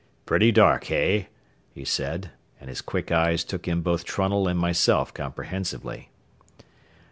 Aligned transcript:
"Pretty 0.25 0.51
dark, 0.51 0.85
hey?" 0.85 1.27
he 1.75 1.85
said, 1.85 2.31
and 2.59 2.69
his 2.69 2.81
quick 2.81 3.11
eyes 3.11 3.43
took 3.43 3.67
in 3.67 3.81
both 3.81 4.03
Trunnell 4.03 4.47
and 4.47 4.57
myself 4.59 5.13
comprehensively. 5.13 6.09